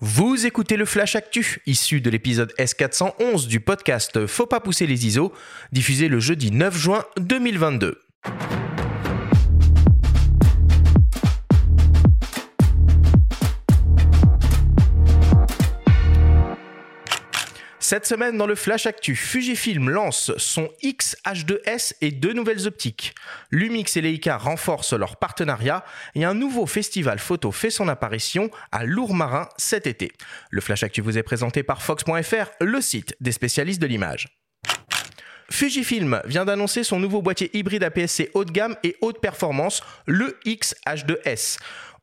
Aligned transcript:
Vous 0.00 0.46
écoutez 0.46 0.76
le 0.76 0.84
Flash 0.84 1.16
Actu, 1.16 1.60
issu 1.66 2.00
de 2.00 2.08
l'épisode 2.08 2.54
S411 2.56 3.48
du 3.48 3.58
podcast 3.58 4.26
Faut 4.28 4.46
pas 4.46 4.60
pousser 4.60 4.86
les 4.86 5.08
ISO, 5.08 5.32
diffusé 5.72 6.06
le 6.06 6.20
jeudi 6.20 6.52
9 6.52 6.76
juin 6.76 7.04
2022. 7.16 8.00
Cette 17.90 18.04
semaine, 18.04 18.36
dans 18.36 18.46
le 18.46 18.54
Flash 18.54 18.84
Actu, 18.84 19.16
Fujifilm 19.16 19.88
lance 19.88 20.30
son 20.36 20.68
X-H2S 20.82 21.94
et 22.02 22.10
deux 22.10 22.34
nouvelles 22.34 22.66
optiques. 22.66 23.14
Lumix 23.50 23.96
et 23.96 24.02
Leica 24.02 24.36
renforcent 24.36 24.92
leur 24.92 25.16
partenariat 25.16 25.82
et 26.14 26.26
un 26.26 26.34
nouveau 26.34 26.66
festival 26.66 27.18
photo 27.18 27.50
fait 27.50 27.70
son 27.70 27.88
apparition 27.88 28.50
à 28.72 28.84
Lourmarin 28.84 29.48
cet 29.56 29.86
été. 29.86 30.12
Le 30.50 30.60
Flash 30.60 30.82
Actu 30.82 31.00
vous 31.00 31.16
est 31.16 31.22
présenté 31.22 31.62
par 31.62 31.80
Fox.fr, 31.80 32.50
le 32.60 32.82
site 32.82 33.16
des 33.22 33.32
spécialistes 33.32 33.80
de 33.80 33.86
l'image. 33.86 34.38
Fujifilm 35.50 36.20
vient 36.26 36.44
d'annoncer 36.44 36.84
son 36.84 37.00
nouveau 37.00 37.22
boîtier 37.22 37.50
hybride 37.56 37.84
APS-C 37.84 38.30
haut 38.34 38.44
de 38.44 38.52
gamme 38.52 38.76
et 38.84 38.96
haute 39.00 39.22
performance, 39.22 39.82
le 40.04 40.38
X-H2S. 40.44 41.56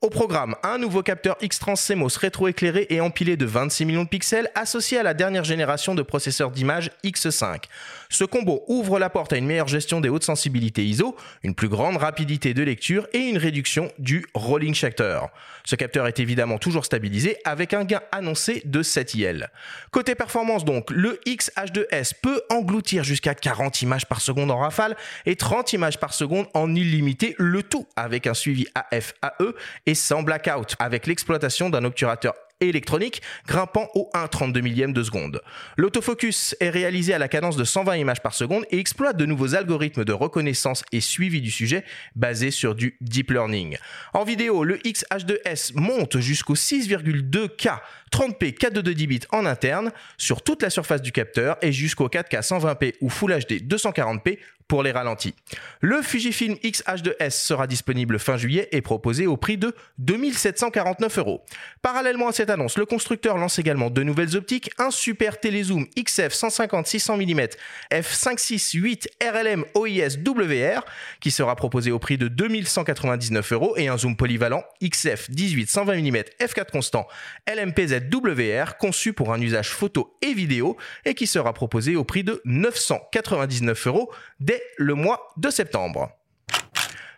Au 0.06 0.10
programme, 0.12 0.56
un 0.62 0.78
nouveau 0.78 1.02
capteur 1.02 1.36
X-Trans 1.42 1.74
CMOS 1.74 2.20
rétroéclairé 2.20 2.86
et 2.92 3.02
empilé 3.02 3.38
de 3.38 3.46
26 3.48 3.86
millions 3.86 4.04
de 4.04 4.08
pixels 4.08 4.52
associé 4.54 5.00
à 5.00 5.04
la 5.04 5.16
dernière 5.16 5.44
génération 5.44 5.96
de 5.96 6.04
processeurs 6.04 6.52
d'image 6.52 6.92
X5. 7.04 7.64
Ce 8.10 8.24
combo 8.24 8.64
ouvre 8.68 9.00
la 9.00 9.10
porte 9.10 9.34
à 9.34 9.38
une 9.38 9.48
meilleure 9.48 9.68
gestion 9.68 10.02
des 10.02 10.10
hautes 10.10 10.24
sensibilités 10.24 10.86
ISO, 10.86 11.16
une 11.42 11.56
plus 11.56 11.70
grande 11.70 11.98
rapidité 11.98 12.54
de 12.54 12.62
lecture 12.62 13.08
et 13.14 13.18
une 13.18 13.40
réduction 13.40 13.92
du 13.98 14.28
rolling 14.36 14.76
shutter. 14.76 15.22
Ce 15.64 15.76
capteur 15.76 16.06
est 16.06 16.20
évidemment 16.20 16.60
toujours 16.60 16.86
stabilisé 16.86 17.38
avec 17.44 17.74
un 17.74 17.84
gain 17.84 18.02
annoncé 18.12 18.62
de 18.66 18.84
7 18.84 19.16
IL. 19.16 19.50
Côté 19.90 20.14
performance 20.14 20.66
donc, 20.66 20.92
le 20.92 21.20
X-H2S 21.26 22.12
peut 22.22 22.44
engloutir 22.52 23.04
jusqu'à 23.04 23.34
40 23.34 23.82
images 23.82 24.06
par 24.06 24.22
seconde 24.22 24.52
en 24.52 24.60
rafale 24.60 24.96
et 25.26 25.36
30 25.36 25.74
images 25.74 26.00
par 26.00 26.14
seconde 26.14 26.46
en 26.54 26.76
illimité, 26.76 27.34
le 27.40 27.64
tout 27.64 27.88
avec 27.96 28.28
un 28.28 28.36
suivi 28.36 28.68
AF-AE 28.76 29.56
et 29.88 29.95
sans 29.96 30.24
blackout 30.24 30.76
avec 30.80 31.08
l'exploitation 31.08 31.70
d'un 31.70 31.84
obturateur 31.84 32.34
électronique 32.62 33.22
grimpant 33.48 33.90
au 33.96 34.10
1,32 34.14 34.62
millième 34.62 34.94
de 34.94 35.04
seconde. 35.04 35.42
L'autofocus 35.78 36.56
est 36.60 36.70
réalisé 36.70 37.14
à 37.14 37.18
la 37.18 37.28
cadence 37.28 37.58
de 37.58 37.64
120 37.64 37.96
images 37.98 38.22
par 38.22 38.34
seconde 38.34 38.66
et 38.72 38.80
exploite 38.80 39.18
de 39.18 39.26
nouveaux 39.26 39.56
algorithmes 39.56 40.06
de 40.06 40.14
reconnaissance 40.14 40.84
et 40.92 41.02
suivi 41.02 41.42
du 41.42 41.52
sujet 41.52 41.84
basés 42.16 42.52
sur 42.52 42.76
du 42.76 42.98
deep 43.02 43.32
learning. 43.32 43.78
En 44.14 44.24
vidéo, 44.24 44.64
le 44.64 44.86
X-H2S 44.88 45.74
monte 45.76 46.20
jusqu'au 46.20 46.56
6,2K 46.56 47.80
30p 48.12 48.54
422 48.54 49.06
bits 49.06 49.20
en 49.32 49.46
interne 49.46 49.92
sur 50.18 50.42
toute 50.42 50.62
la 50.62 50.70
surface 50.70 51.02
du 51.02 51.12
capteur 51.12 51.58
et 51.62 51.74
jusqu'au 51.74 52.08
4K 52.08 52.42
120p 52.42 52.94
ou 53.02 53.10
Full 53.10 53.34
HD 53.34 53.62
240p 53.68 54.38
pour 54.68 54.84
les 54.84 54.92
ralentis. 54.92 55.36
Le 55.82 56.02
Fujifilm 56.02 56.56
X-H2S 56.64 57.32
sera 57.32 57.68
disponible 57.68 58.20
fin 58.20 58.38
juillet 58.38 58.68
et 58.72 58.82
proposé 58.82 59.28
au 59.28 59.38
prix 59.38 59.58
de 59.58 59.76
2749 60.00 61.18
euros. 61.20 61.44
Parallèlement 61.82 62.30
à 62.30 62.32
cette 62.32 62.50
annonce, 62.50 62.78
le 62.78 62.86
constructeur 62.86 63.38
lance 63.38 63.60
également 63.60 63.90
deux 63.90 64.04
nouvelles 64.04 64.36
optiques, 64.36 64.72
un 64.78 64.92
super 64.92 65.40
télézoom 65.40 65.86
XF 65.96 66.34
150-600 66.34 67.16
mm 67.16 67.48
f568 67.92 69.08
RLM 69.22 69.66
OIS 69.76 70.18
WR 70.26 70.82
qui 71.20 71.32
sera 71.32 71.56
proposé 71.56 71.92
au 71.92 72.00
prix 72.00 72.18
de 72.18 72.28
2199 72.28 73.52
euros 73.54 73.78
et 73.78 73.88
un 73.88 73.98
zoom 73.98 74.16
polyvalent 74.16 74.64
XF 74.84 75.30
18-120 75.30 76.02
mm 76.02 76.24
f4 76.40 76.72
constant 76.72 77.08
LMPZ 77.48 78.02
WR 78.12 78.78
conçu 78.78 79.14
pour 79.14 79.34
un 79.34 79.42
usage 79.42 79.70
photo 79.70 80.18
et 80.22 80.34
vidéo 80.34 80.78
et 81.06 81.14
qui 81.14 81.28
sera 81.28 81.54
proposé 81.54 81.96
au 81.96 82.04
prix 82.04 82.24
de 82.24 82.42
999 82.46 83.88
euros 83.88 84.12
dès 84.40 84.55
le 84.78 84.94
mois 84.94 85.34
de 85.38 85.50
septembre. 85.50 86.12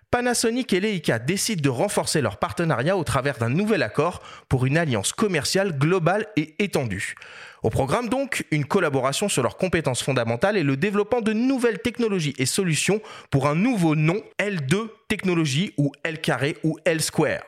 Panasonic 0.10 0.72
et 0.72 0.80
Leica 0.80 1.20
décident 1.20 1.62
de 1.62 1.70
renforcer 1.70 2.22
leur 2.22 2.38
partenariat 2.38 2.96
au 2.96 3.04
travers 3.04 3.38
d'un 3.38 3.50
nouvel 3.50 3.84
accord 3.84 4.22
pour 4.48 4.66
une 4.66 4.78
alliance 4.78 5.12
commerciale 5.12 5.78
globale 5.78 6.28
et 6.38 6.56
étendue. 6.60 7.16
Au 7.62 7.70
programme 7.70 8.08
donc, 8.08 8.46
une 8.52 8.64
collaboration 8.64 9.28
sur 9.28 9.44
leurs 9.44 9.58
compétences 9.58 10.02
fondamentales 10.02 10.56
et 10.56 10.64
le 10.64 10.78
développement 10.78 11.20
de 11.20 11.34
nouvelles 11.34 11.80
technologies 11.80 12.34
et 12.38 12.46
solutions 12.46 13.02
pour 13.32 13.48
un 13.48 13.56
nouveau 13.56 13.96
nom 13.96 14.22
L2 14.40 14.88
technologie 15.10 15.74
ou 15.78 15.92
L 16.06 16.22
carré 16.22 16.56
ou 16.64 16.78
L 16.86 17.02
square. 17.02 17.44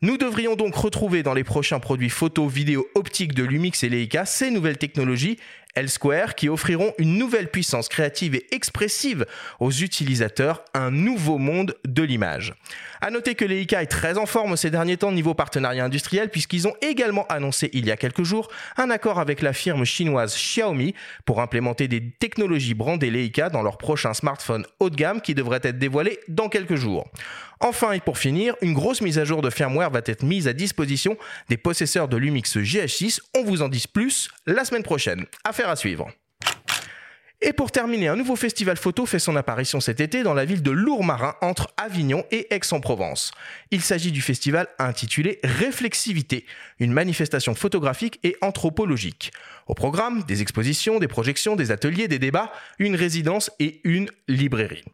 Nous 0.00 0.16
devrions 0.16 0.54
donc 0.54 0.76
retrouver 0.76 1.22
dans 1.24 1.34
les 1.34 1.44
prochains 1.44 1.80
produits 1.80 2.08
photo, 2.08 2.46
vidéo, 2.46 2.88
optique 2.94 3.34
de 3.34 3.42
Lumix 3.42 3.82
et 3.82 3.88
Leica 3.88 4.24
ces 4.24 4.50
nouvelles 4.50 4.78
technologies 4.78 5.38
L-Square 5.74 6.34
qui 6.34 6.48
offriront 6.48 6.92
une 6.98 7.18
nouvelle 7.18 7.50
puissance 7.50 7.88
créative 7.88 8.34
et 8.34 8.46
expressive 8.52 9.26
aux 9.60 9.70
utilisateurs, 9.70 10.64
un 10.74 10.90
nouveau 10.90 11.38
monde 11.38 11.76
de 11.86 12.02
l'image. 12.02 12.54
À 13.00 13.10
noter 13.10 13.34
que 13.34 13.44
Leica 13.44 13.82
est 13.82 13.86
très 13.86 14.18
en 14.18 14.26
forme 14.26 14.56
ces 14.56 14.70
derniers 14.70 14.96
temps 14.96 15.12
niveau 15.12 15.34
partenariat 15.34 15.84
industriel 15.84 16.30
puisqu'ils 16.30 16.66
ont 16.66 16.74
également 16.82 17.26
annoncé 17.28 17.70
il 17.72 17.86
y 17.86 17.92
a 17.92 17.96
quelques 17.96 18.24
jours 18.24 18.48
un 18.76 18.90
accord 18.90 19.20
avec 19.20 19.40
la 19.40 19.52
firme 19.52 19.84
chinoise 19.84 20.34
Xiaomi 20.34 20.94
pour 21.24 21.40
implémenter 21.40 21.86
des 21.86 22.10
technologies 22.10 22.74
brandées 22.74 23.10
Leica 23.10 23.50
dans 23.50 23.62
leur 23.62 23.78
prochain 23.78 24.14
smartphone 24.14 24.66
haut 24.80 24.90
de 24.90 24.96
gamme 24.96 25.20
qui 25.20 25.34
devrait 25.34 25.60
être 25.62 25.78
dévoilé 25.78 26.18
dans 26.28 26.48
quelques 26.48 26.74
jours. 26.74 27.08
Enfin 27.60 27.92
et 27.92 28.00
pour 28.00 28.18
finir, 28.18 28.54
une 28.62 28.72
grosse 28.72 29.00
mise 29.00 29.18
à 29.18 29.24
jour 29.24 29.42
de 29.42 29.50
firmware 29.50 29.90
va 29.90 30.00
être 30.06 30.22
mise 30.22 30.46
à 30.46 30.52
disposition 30.52 31.16
des 31.48 31.56
possesseurs 31.56 32.06
de 32.06 32.16
Lumix 32.16 32.56
GH6. 32.56 33.18
On 33.36 33.42
vous 33.42 33.62
en 33.62 33.68
dit 33.68 33.84
plus 33.92 34.28
la 34.46 34.64
semaine 34.64 34.84
prochaine. 34.84 35.26
À 35.64 35.74
suivre. 35.74 36.08
Et 37.40 37.52
pour 37.52 37.70
terminer, 37.70 38.08
un 38.08 38.16
nouveau 38.16 38.36
festival 38.36 38.76
photo 38.76 39.06
fait 39.06 39.18
son 39.18 39.36
apparition 39.36 39.80
cet 39.80 40.00
été 40.00 40.22
dans 40.22 40.34
la 40.34 40.44
ville 40.44 40.62
de 40.62 40.70
Lourmarin 40.70 41.34
entre 41.40 41.72
Avignon 41.76 42.24
et 42.30 42.52
Aix-en-Provence. 42.52 43.32
Il 43.70 43.80
s'agit 43.80 44.12
du 44.12 44.20
festival 44.20 44.68
intitulé 44.78 45.38
Réflexivité, 45.42 46.46
une 46.78 46.92
manifestation 46.92 47.54
photographique 47.54 48.18
et 48.22 48.36
anthropologique. 48.40 49.32
Au 49.66 49.74
programme, 49.74 50.24
des 50.24 50.42
expositions, 50.42 50.98
des 50.98 51.08
projections, 51.08 51.56
des 51.56 51.70
ateliers, 51.70 52.08
des 52.08 52.18
débats, 52.18 52.52
une 52.78 52.96
résidence 52.96 53.50
et 53.58 53.80
une 53.84 54.10
librairie. 54.26 54.84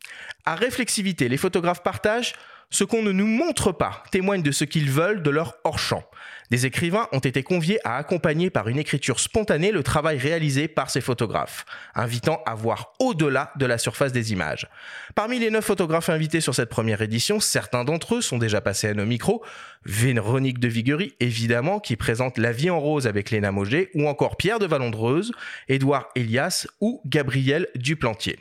À 0.45 0.55
Réflexivité, 0.55 1.29
les 1.29 1.39
photographes 1.39 1.83
partagent 1.83 2.35
ce 2.71 2.85
qu'on 2.85 3.03
ne 3.03 3.13
nous 3.13 3.27
montre 3.27 3.73
pas 3.73 4.03
témoigne 4.11 4.43
de 4.43 4.51
ce 4.51 4.65
qu'ils 4.65 4.91
veulent 4.91 5.23
de 5.23 5.31
leur 5.31 5.57
hors-champ. 5.65 6.05
Des 6.55 6.67
écrivains 6.67 7.09
ont 7.11 7.19
été 7.19 7.43
conviés 7.43 7.81
à 7.83 7.97
accompagner 7.97 8.49
par 8.49 8.69
une 8.69 8.79
écriture 8.79 9.19
spontanée 9.19 9.73
le 9.73 9.83
travail 9.83 10.19
réalisé 10.19 10.69
par 10.69 10.89
ces 10.89 11.01
photographes, 11.01 11.65
invitant 11.97 12.45
à 12.47 12.55
voir 12.55 12.93
au-delà 13.01 13.51
de 13.57 13.67
la 13.67 13.77
surface 13.77 14.13
des 14.13 14.31
images. 14.31 14.69
Parmi 15.17 15.41
les 15.41 15.51
neuf 15.51 15.65
photographes 15.65 16.11
invités 16.11 16.41
sur 16.41 16.55
cette 16.55 16.69
première 16.69 17.03
édition, 17.03 17.41
certains 17.41 17.83
d'entre 17.83 18.15
eux 18.15 18.21
sont 18.21 18.39
déjà 18.39 18.61
passés 18.61 18.87
à 18.87 18.95
nos 18.95 19.05
micros. 19.05 19.45
Véronique 19.85 20.61
de 20.61 20.69
Viguerie, 20.69 21.17
évidemment, 21.19 21.81
qui 21.81 21.97
présente 21.97 22.39
La 22.39 22.53
vie 22.53 22.71
en 22.71 22.79
rose 22.79 23.09
avec 23.09 23.33
Léna 23.33 23.51
Moget, 23.51 23.91
ou 23.97 24.07
encore 24.07 24.37
Pierre 24.37 24.61
de 24.61 24.67
Valondreuse, 24.67 25.33
Édouard 25.69 26.09
Elias 26.15 26.69
ou 26.81 27.03
Gabriel 27.05 27.67
Duplantier. 27.75 28.39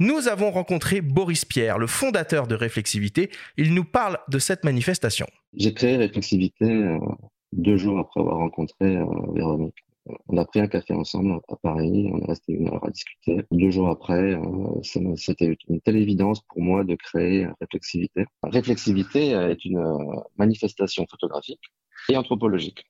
Nous 0.00 0.26
avons 0.26 0.50
rencontré 0.50 1.00
Boris 1.00 1.44
Pierre, 1.44 1.78
le 1.78 1.86
fondateur 1.86 2.48
de 2.48 2.56
Réflexivité. 2.56 3.30
Il 3.56 3.72
nous 3.72 3.84
parle 3.84 4.18
de 4.26 4.40
cette 4.40 4.64
manifestation. 4.64 5.28
J'ai 5.54 5.74
créé 5.74 5.96
Réflexivité 5.96 6.64
euh, 6.64 6.98
deux 7.52 7.76
jours 7.76 7.98
après 7.98 8.20
avoir 8.20 8.38
rencontré 8.38 8.96
euh, 8.96 9.06
Véronique. 9.34 9.84
On 10.28 10.36
a 10.36 10.44
pris 10.44 10.60
un 10.60 10.66
café 10.66 10.94
ensemble 10.94 11.38
à 11.48 11.56
Paris, 11.56 12.10
on 12.12 12.18
est 12.18 12.26
resté 12.26 12.54
une 12.54 12.68
heure 12.68 12.84
à 12.84 12.90
discuter. 12.90 13.42
Deux 13.52 13.70
jours 13.70 13.88
après, 13.88 14.34
euh, 14.34 15.14
c'était 15.16 15.56
une 15.68 15.80
telle 15.80 15.96
évidence 15.96 16.40
pour 16.40 16.60
moi 16.60 16.82
de 16.82 16.96
créer 16.96 17.46
Réflexivité. 17.60 18.24
Réflexivité 18.42 19.30
est 19.30 19.64
une 19.64 19.80
manifestation 20.38 21.06
photographique 21.08 21.60
et 22.08 22.16
anthropologique. 22.16 22.84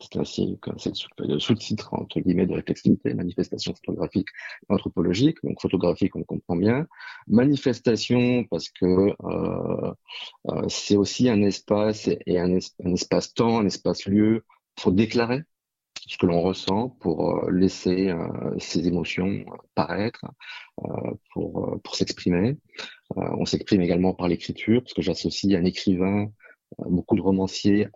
C'est 0.00 0.16
ainsi 0.16 0.58
que 0.62 0.70
c'est 0.78 0.92
le 1.18 1.40
sous-titre 1.40 1.92
entre 1.92 2.20
guillemets 2.20 2.46
de 2.46 2.54
réflexivité, 2.54 3.14
manifestation 3.14 3.74
photographique 3.74 4.28
anthropologique. 4.68 5.38
Donc 5.42 5.60
photographique, 5.60 6.14
on 6.14 6.22
comprend 6.22 6.54
bien. 6.54 6.86
Manifestation 7.26 8.44
parce 8.44 8.68
que 8.68 8.86
euh, 9.24 9.92
euh, 10.50 10.68
c'est 10.68 10.96
aussi 10.96 11.28
un 11.28 11.42
espace 11.42 12.08
et 12.26 12.38
un, 12.38 12.58
espace-temps, 12.84 13.58
un 13.58 13.66
espace-lieu 13.66 14.44
pour 14.76 14.92
déclarer 14.92 15.42
ce 16.06 16.16
que 16.16 16.26
l'on 16.26 16.42
ressent, 16.42 16.90
pour 17.00 17.30
euh, 17.30 17.50
laisser 17.50 18.14
ses 18.58 18.86
émotions 18.86 19.44
paraître, 19.74 20.24
pour, 21.32 21.80
pour 21.82 21.96
s'exprimer. 21.96 22.56
on 23.16 23.44
s'exprime 23.44 23.82
également 23.82 24.14
par 24.14 24.28
l'écriture, 24.28 24.80
parce 24.80 24.94
que 24.94 25.02
j'associe 25.02 25.58
un 25.58 25.64
écrivain 25.64 26.30
beaucoup 26.78 27.16
de 27.16 27.20
romanciers 27.20 27.88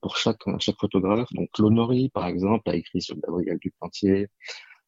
pour, 0.00 0.12
euh, 0.12 0.18
chaque, 0.18 0.42
chaque 0.58 0.78
photographe. 0.78 1.28
Donc 1.32 1.50
Clonory, 1.52 2.08
par 2.10 2.26
exemple, 2.26 2.68
a 2.70 2.74
écrit 2.76 3.00
sur 3.02 3.16
Gabriel 3.16 3.58
Duplantier, 3.58 4.28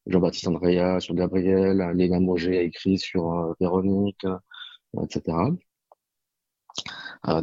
Jean-Baptiste 0.07 0.47
Andrea 0.47 0.99
sur 0.99 1.15
Gabriel, 1.15 1.91
Léna 1.95 2.19
Moget 2.19 2.57
a 2.57 2.61
écrit 2.61 2.97
sur 2.97 3.33
euh, 3.33 3.53
Véronique, 3.59 4.25
euh, 4.25 5.03
etc. 5.03 5.37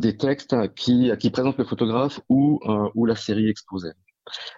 des 0.01 0.17
textes 0.17 0.75
qui, 0.75 1.11
qui 1.19 1.31
présentent 1.31 1.59
le 1.59 1.65
photographe 1.65 2.21
ou, 2.29 2.61
ou 2.95 3.05
la 3.07 3.17
série 3.17 3.49
exposée. 3.49 3.93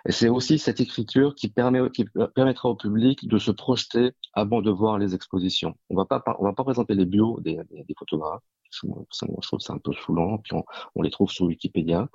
Et 0.08 0.12
c'est 0.12 0.29
aussi 0.29 0.58
cette 0.58 0.81
écriture 0.81 1.35
qui, 1.35 1.49
permet, 1.49 1.91
qui 1.91 2.06
permettra 2.35 2.69
au 2.69 2.76
public 2.76 3.26
de 3.26 3.38
se 3.38 3.50
projeter 3.50 4.12
avant 4.32 4.62
de 4.62 4.70
voir 4.70 4.99
les 4.99 5.14
expositions. 5.14 5.75
On 5.91 5.97
on 5.97 6.44
va 6.44 6.53
pas 6.53 6.64
présenter 6.64 6.94
les 6.94 7.06
bios 7.06 7.41
des, 7.41 7.58
des, 7.70 7.94
photographes. 7.99 8.43
Je, 8.70 8.86
trouve 9.42 9.60
c'est 9.60 9.72
un 9.72 9.78
peu 9.78 9.92
saoulant, 9.92 10.38
puis 10.38 10.56
on, 10.94 11.02
les 11.02 11.10
trouve 11.10 11.30
sur 11.30 11.46
Wikipédia. 11.46 12.08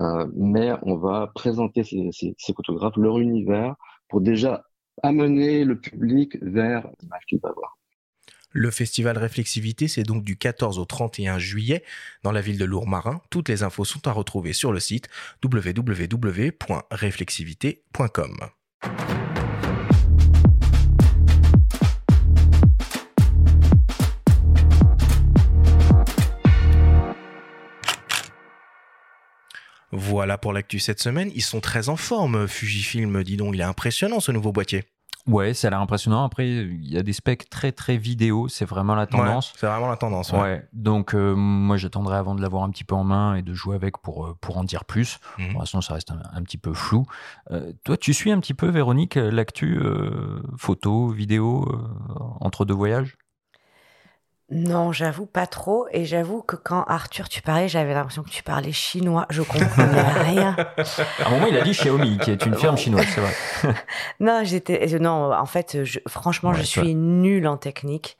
Euh, 0.00 0.28
mais 0.34 0.72
on 0.82 0.96
va 0.96 1.30
présenter 1.34 1.84
ces, 1.84 2.34
photographes, 2.54 2.96
leur 2.96 3.18
univers, 3.18 3.74
pour 4.08 4.20
déjà 4.20 4.64
amener 5.02 5.64
le 5.64 5.80
public 5.80 6.36
vers 6.42 6.86
l'image 7.00 7.24
qu'il 7.26 7.40
va 7.40 7.50
voir. 7.52 7.78
Le 8.52 8.72
festival 8.72 9.16
Réflexivité, 9.16 9.86
c'est 9.86 10.02
donc 10.02 10.24
du 10.24 10.36
14 10.36 10.80
au 10.80 10.84
31 10.84 11.38
juillet 11.38 11.84
dans 12.24 12.32
la 12.32 12.40
ville 12.40 12.58
de 12.58 12.64
Lourmarin. 12.64 13.22
Toutes 13.30 13.48
les 13.48 13.62
infos 13.62 13.84
sont 13.84 14.08
à 14.08 14.12
retrouver 14.12 14.52
sur 14.52 14.72
le 14.72 14.80
site 14.80 15.08
www.réflexivité.com. 15.44 18.36
Voilà 29.92 30.38
pour 30.38 30.52
l'actu 30.52 30.78
cette 30.78 31.00
semaine. 31.00 31.30
Ils 31.34 31.42
sont 31.42 31.60
très 31.60 31.88
en 31.88 31.96
forme. 31.96 32.46
Fujifilm, 32.46 33.22
dis 33.24 33.36
donc, 33.36 33.54
il 33.54 33.60
est 33.60 33.64
impressionnant 33.64 34.20
ce 34.20 34.32
nouveau 34.32 34.52
boîtier. 34.52 34.84
Ouais, 35.26 35.54
ça 35.54 35.68
a 35.68 35.70
l'air 35.70 35.80
impressionnant. 35.80 36.24
Après, 36.24 36.48
il 36.48 36.90
y 36.90 36.96
a 36.96 37.02
des 37.02 37.12
specs 37.12 37.48
très 37.50 37.72
très 37.72 37.96
vidéo, 37.96 38.48
c'est 38.48 38.64
vraiment 38.64 38.94
la 38.94 39.06
tendance. 39.06 39.52
c'est 39.56 39.66
vraiment 39.66 39.88
la 39.88 39.96
tendance. 39.96 40.32
Ouais. 40.32 40.66
Donc 40.72 41.14
euh, 41.14 41.34
moi, 41.34 41.76
j'attendrai 41.76 42.16
avant 42.16 42.34
de 42.34 42.42
l'avoir 42.42 42.62
un 42.64 42.70
petit 42.70 42.84
peu 42.84 42.94
en 42.94 43.04
main 43.04 43.34
et 43.34 43.42
de 43.42 43.54
jouer 43.54 43.76
avec 43.76 43.98
pour 43.98 44.26
euh, 44.26 44.36
pour 44.40 44.56
en 44.56 44.64
dire 44.64 44.84
plus. 44.84 45.20
Mmh. 45.38 45.48
Pour 45.50 45.60
l'instant, 45.60 45.80
ça 45.80 45.94
reste 45.94 46.10
un, 46.10 46.42
petit 46.42 46.58
peu 46.58 46.72
flou. 46.72 47.06
Euh, 47.50 47.72
toi, 47.84 47.96
tu 47.96 48.14
suis 48.14 48.32
un 48.32 48.40
petit 48.40 48.54
peu, 48.54 48.68
Véronique, 48.68 49.16
l'actu 49.16 49.78
photo, 50.56 51.10
vidéo 51.10 51.68
entre 52.40 52.64
deux 52.64 52.74
voyages? 52.74 53.16
Non, 54.50 54.90
j'avoue 54.90 55.26
pas 55.26 55.46
trop. 55.46 55.86
Et 55.92 56.04
j'avoue 56.04 56.42
que 56.42 56.56
quand 56.56 56.82
Arthur, 56.88 57.28
tu 57.28 57.40
parlais, 57.40 57.68
j'avais 57.68 57.94
l'impression 57.94 58.22
que 58.22 58.30
tu 58.30 58.42
parlais 58.42 58.72
chinois. 58.72 59.26
Je 59.30 59.42
comprenais 59.42 60.02
rien. 60.24 60.56
À 61.22 61.28
un 61.28 61.30
moment, 61.30 61.46
il 61.46 61.56
a 61.56 61.62
dit 61.62 61.70
Xiaomi, 61.70 62.18
qui 62.18 62.32
est 62.32 62.44
une 62.44 62.56
firme 62.56 62.76
chinoise, 62.76 63.06
c'est 63.14 63.20
vrai. 63.20 63.74
non, 64.20 64.42
j'étais, 64.42 64.98
non, 64.98 65.32
en 65.32 65.46
fait, 65.46 65.78
franchement, 66.08 66.52
je 66.52 66.62
suis 66.62 66.94
nulle 66.96 67.46
en 67.46 67.56
technique, 67.56 68.18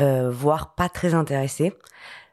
euh, 0.00 0.30
voire 0.30 0.74
pas 0.74 0.88
très 0.88 1.12
intéressée. 1.12 1.74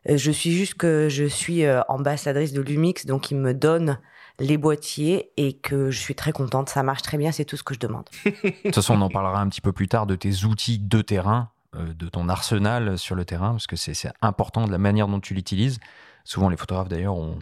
Euh, 0.10 0.18
je 0.18 0.32
suis 0.32 0.52
juste 0.52 0.76
que 0.76 1.10
je 1.10 1.26
suis 1.26 1.66
euh, 1.66 1.82
ambassadrice 1.90 2.54
de 2.54 2.62
Lumix, 2.62 3.06
donc 3.06 3.32
il 3.32 3.38
me 3.38 3.54
donne 3.54 4.00
les 4.40 4.58
boîtiers 4.58 5.32
et 5.36 5.54
que 5.54 5.92
je 5.92 6.00
suis 6.00 6.16
très 6.16 6.32
contente. 6.32 6.70
Ça 6.70 6.84
marche 6.84 7.02
très 7.02 7.18
bien, 7.18 7.34
c'est 7.34 7.46
tout 7.46 7.58
ce 7.58 7.64
que 7.64 7.74
je 7.74 7.80
demande. 7.80 8.06
de 8.26 8.50
toute 8.64 8.76
façon, 8.76 8.96
on 8.96 9.02
en 9.02 9.10
parlera 9.10 9.42
un 9.42 9.50
petit 9.50 9.62
peu 9.62 9.74
plus 9.74 9.90
tard 9.90 10.06
de 10.06 10.16
tes 10.16 10.46
outils 10.46 10.80
de 10.80 11.02
terrain 11.02 11.50
de 11.76 12.10
ton 12.10 12.30
arsenal 12.30 12.98
sur 12.98 13.16
le 13.16 13.26
terrain, 13.26 13.52
parce 13.52 13.68
que 13.68 13.76
c'est 13.76 13.96
important 14.22 14.66
de 14.66 14.72
la 14.72 14.78
manière 14.78 15.08
dont 15.08 15.20
tu 15.20 15.34
l'utilises. 15.34 15.80
Souvent, 16.24 16.50
les 16.50 16.58
photographes, 16.58 16.88
d'ailleurs, 16.88 17.16
ont, 17.16 17.38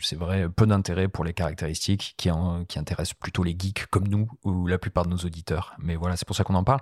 c'est 0.00 0.16
vrai, 0.16 0.48
peu 0.48 0.66
d'intérêt 0.66 1.06
pour 1.06 1.22
les 1.22 1.34
caractéristiques 1.34 2.14
qui, 2.16 2.30
qui 2.66 2.78
intéressent 2.78 3.14
plutôt 3.14 3.42
les 3.44 3.54
geeks 3.58 3.86
comme 3.86 4.08
nous 4.08 4.26
ou 4.44 4.66
la 4.66 4.78
plupart 4.78 5.04
de 5.04 5.10
nos 5.10 5.18
auditeurs. 5.18 5.74
Mais 5.78 5.96
voilà, 5.96 6.16
c'est 6.16 6.26
pour 6.26 6.34
ça 6.34 6.42
qu'on 6.42 6.54
en 6.54 6.64
parle. 6.64 6.80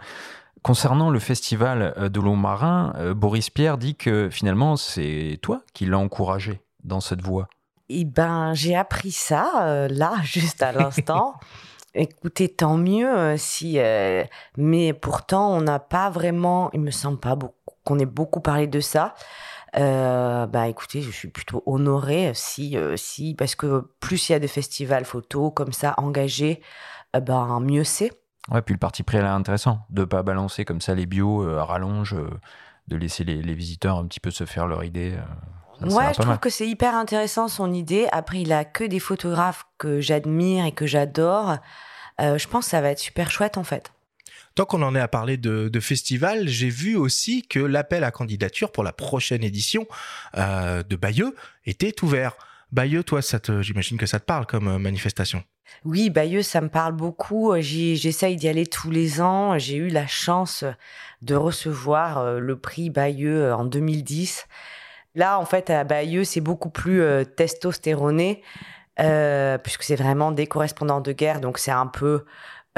Concernant 0.62 1.10
le 1.10 1.18
festival 1.18 1.94
euh, 1.96 2.08
de 2.08 2.20
l'eau 2.20 2.36
marin, 2.36 2.92
euh, 2.96 3.14
Boris 3.14 3.50
Pierre 3.50 3.78
dit 3.78 3.96
que 3.96 4.28
finalement, 4.30 4.76
c'est 4.76 5.38
toi 5.42 5.62
qui 5.74 5.86
l'as 5.86 5.98
encouragé 5.98 6.60
dans 6.84 7.00
cette 7.00 7.22
voie. 7.22 7.48
Eh 7.88 8.04
ben, 8.04 8.54
j'ai 8.54 8.76
appris 8.76 9.10
ça 9.10 9.88
là, 9.88 10.14
juste 10.22 10.62
à 10.62 10.70
l'instant. 10.70 11.34
Écoutez, 11.94 12.48
tant 12.48 12.76
mieux 12.76 13.08
euh, 13.08 13.36
si. 13.36 13.78
Euh, 13.78 14.24
mais 14.56 14.92
pourtant, 14.92 15.52
on 15.52 15.60
n'a 15.60 15.78
pas 15.78 16.10
vraiment. 16.10 16.70
Il 16.72 16.80
me 16.80 16.90
semble 16.90 17.18
pas 17.18 17.36
qu'on 17.84 17.98
ait 17.98 18.06
beaucoup 18.06 18.40
parlé 18.40 18.66
de 18.66 18.80
ça. 18.80 19.14
Euh, 19.76 20.46
bah 20.46 20.68
écoutez, 20.68 21.00
je 21.00 21.10
suis 21.10 21.28
plutôt 21.28 21.62
honorée 21.64 22.32
si, 22.34 22.76
si 22.96 23.34
parce 23.36 23.54
que 23.54 23.88
plus 24.00 24.28
il 24.28 24.32
y 24.32 24.34
a 24.34 24.40
de 24.40 24.48
festivals 24.48 25.04
photos 25.04 25.52
comme 25.54 25.72
ça 25.72 25.94
engagés, 25.96 26.60
ben 27.14 27.60
mieux 27.60 27.84
c'est. 27.84 28.10
Ouais, 28.50 28.62
puis 28.62 28.74
le 28.74 28.80
parti 28.80 29.04
pris 29.04 29.18
est 29.18 29.20
intéressant 29.20 29.86
de 29.90 30.04
pas 30.04 30.24
balancer 30.24 30.64
comme 30.64 30.80
ça 30.80 30.96
les 30.96 31.06
bios 31.06 31.48
à 31.48 31.64
rallonge, 31.64 32.16
de 32.88 32.96
laisser 32.96 33.22
les, 33.22 33.42
les, 33.42 33.54
visiteurs 33.54 33.98
un 33.98 34.06
petit 34.06 34.18
peu 34.18 34.32
se 34.32 34.44
faire 34.44 34.66
leur 34.66 34.82
idée. 34.82 35.16
Ouais, 35.82 36.12
je 36.14 36.20
trouve 36.20 36.38
que 36.38 36.50
c'est 36.50 36.68
hyper 36.68 36.94
intéressant 36.94 37.48
son 37.48 37.72
idée. 37.72 38.06
Après, 38.12 38.40
il 38.40 38.52
a 38.52 38.64
que 38.64 38.84
des 38.84 39.00
photographes 39.00 39.66
que 39.78 40.00
j'admire 40.00 40.66
et 40.66 40.72
que 40.72 40.86
j'adore. 40.86 41.56
Euh, 42.20 42.38
je 42.38 42.48
pense 42.48 42.66
que 42.66 42.70
ça 42.70 42.80
va 42.80 42.90
être 42.90 42.98
super 42.98 43.30
chouette 43.30 43.56
en 43.56 43.64
fait. 43.64 43.92
Tant 44.54 44.64
qu'on 44.64 44.82
en 44.82 44.94
est 44.94 45.00
à 45.00 45.08
parler 45.08 45.36
de, 45.36 45.68
de 45.68 45.80
festival, 45.80 46.48
j'ai 46.48 46.68
vu 46.68 46.96
aussi 46.96 47.46
que 47.46 47.60
l'appel 47.60 48.04
à 48.04 48.10
candidature 48.10 48.72
pour 48.72 48.82
la 48.82 48.92
prochaine 48.92 49.44
édition 49.44 49.86
euh, 50.36 50.82
de 50.82 50.96
Bayeux 50.96 51.34
était 51.66 51.94
ouvert. 52.02 52.36
Bayeux, 52.72 53.02
toi, 53.02 53.20
j'imagine 53.60 53.96
que 53.96 54.06
ça 54.06 54.20
te 54.20 54.24
parle 54.24 54.46
comme 54.46 54.68
euh, 54.68 54.78
manifestation. 54.78 55.42
Oui, 55.84 56.10
Bayeux, 56.10 56.42
ça 56.42 56.60
me 56.60 56.68
parle 56.68 56.92
beaucoup. 56.92 57.54
J'essaye 57.60 58.36
d'y 58.36 58.48
aller 58.48 58.66
tous 58.66 58.90
les 58.90 59.20
ans. 59.20 59.56
J'ai 59.56 59.76
eu 59.76 59.88
la 59.88 60.08
chance 60.08 60.64
de 61.22 61.36
recevoir 61.36 62.40
le 62.40 62.58
prix 62.58 62.90
Bayeux 62.90 63.54
en 63.54 63.64
2010. 63.64 64.46
Là, 65.14 65.38
en 65.38 65.44
fait, 65.44 65.70
à 65.70 65.84
Bayeux, 65.84 66.24
c'est 66.24 66.40
beaucoup 66.40 66.70
plus 66.70 67.02
euh, 67.02 67.24
testostéroné, 67.24 68.42
euh, 69.00 69.58
puisque 69.58 69.82
c'est 69.82 69.96
vraiment 69.96 70.32
des 70.32 70.46
correspondants 70.46 71.00
de 71.00 71.12
guerre. 71.12 71.40
Donc, 71.40 71.58
c'est 71.58 71.70
un 71.70 71.86
peu. 71.86 72.24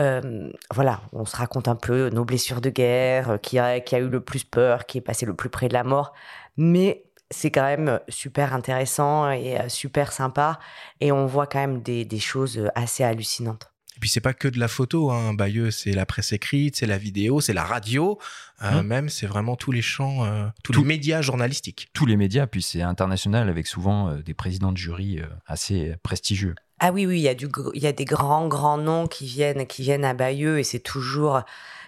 Euh, 0.01 0.51
voilà, 0.75 1.01
on 1.13 1.27
se 1.27 1.37
raconte 1.37 1.69
un 1.69 1.77
peu 1.77 2.09
nos 2.11 2.25
blessures 2.25 2.61
de 2.63 2.71
guerre, 2.71 3.39
qui 3.43 3.59
a, 3.59 3.81
qui 3.81 3.95
a 3.95 3.99
eu 3.99 4.09
le 4.09 4.21
plus 4.21 4.45
peur, 4.45 4.87
qui 4.87 4.99
est 4.99 5.03
passé 5.03 5.27
le 5.27 5.35
plus 5.35 5.51
près 5.51 5.69
de 5.69 5.75
la 5.75 5.85
mort. 5.85 6.15
Mais 6.57 7.05
c'est 7.31 7.51
quand 7.51 7.65
même 7.65 8.01
super 8.09 8.55
intéressant 8.55 9.31
et 9.31 9.59
super 9.69 10.13
sympa. 10.13 10.59
Et 11.01 11.13
on 11.13 11.27
voit 11.27 11.47
quand 11.47 11.61
même 11.61 11.83
des 11.83 12.19
choses 12.19 12.71
assez 12.75 13.05
hallucinantes 13.05 13.72
puis 14.03 14.09
c'est 14.09 14.21
pas 14.21 14.35
que 14.35 14.49
de 14.49 14.59
la 14.59 14.67
photo, 14.67 15.13
hein. 15.13 15.33
Bayeux, 15.33 15.71
c'est 15.71 15.93
la 15.93 16.05
presse 16.07 16.33
écrite, 16.33 16.75
c'est 16.75 16.87
la 16.87 16.99
vidéo, 16.99 17.41
c'est 17.41 17.53
la 17.53 17.63
radio, 17.63 18.19
euh, 18.65 18.83
mmh. 18.83 18.87
même 18.89 19.09
c'est 19.09 19.29
vraiment 19.29 19.55
tous 19.55 19.71
les 19.71 19.81
champs, 19.81 20.25
euh, 20.25 20.49
tous 20.65 20.73
les 20.73 20.83
médias 20.83 21.23
journalistiques. 21.23 21.89
Tous 21.93 22.05
les 22.05 22.17
médias, 22.17 22.49
puis 22.49 22.63
c'est 22.63 22.83
international 22.83 23.49
avec 23.49 23.69
souvent 23.69 24.09
euh, 24.09 24.17
des 24.17 24.35
présidents 24.35 24.73
de 24.73 24.77
jury 24.77 25.21
assez 25.47 25.95
prestigieux. 26.03 26.57
Ah 26.81 26.91
oui, 26.91 27.07
oui, 27.07 27.21
il 27.21 27.23
y 27.23 27.29
a 27.29 27.37
du, 27.37 27.47
il 27.75 27.81
y 27.81 27.87
a 27.87 27.93
des 27.93 28.05
grands, 28.05 28.49
grands 28.49 28.77
noms 28.77 29.07
qui 29.07 29.25
viennent, 29.25 29.69
qui 29.69 29.83
viennent 29.83 30.05
à 30.05 30.15
Bayeux 30.15 30.59
et 30.59 30.65
c'est 30.65 30.81
toujours, 30.81 31.43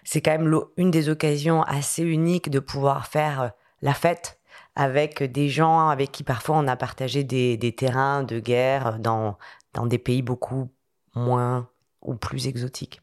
c'est 0.05 0.21
quand 0.21 0.39
même 0.39 0.57
une 0.77 0.93
des 0.93 1.09
occasions 1.09 1.65
assez 1.65 2.05
uniques 2.05 2.49
de 2.49 2.61
pouvoir 2.61 3.09
faire 3.09 3.51
la 3.83 3.93
fête 3.93 4.39
avec 4.77 5.25
des 5.25 5.49
gens 5.49 5.89
avec 5.89 6.13
qui 6.13 6.23
parfois 6.23 6.59
on 6.59 6.69
a 6.69 6.77
partagé 6.77 7.25
des, 7.25 7.57
des 7.57 7.75
terrains 7.75 8.23
de 8.23 8.39
guerre 8.39 9.01
dans, 9.01 9.37
dans 9.73 9.87
des 9.87 9.99
pays 9.99 10.23
beaucoup 10.23 10.71
moins 11.17 11.69
ou 12.05 12.15
plus 12.15 12.47
exotique. 12.47 13.01